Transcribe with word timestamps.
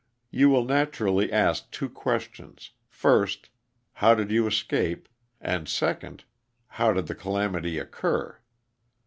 You 0.31 0.49
will 0.49 0.65
naturally 0.65 1.31
ask 1.31 1.69
two 1.69 1.87
questions, 1.87 2.71
first, 2.89 3.51
How 3.93 4.15
did 4.15 4.31
you 4.31 4.47
escape?'' 4.47 5.07
and 5.39 5.69
second, 5.69 6.23
"How 6.81 6.91
did 6.91 7.05
the 7.05 7.13
calamity 7.13 7.77
occur?" 7.77 8.39